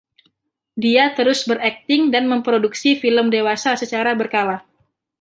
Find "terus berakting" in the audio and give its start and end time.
1.17-2.03